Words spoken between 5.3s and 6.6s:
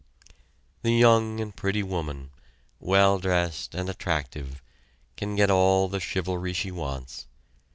get all the chivalry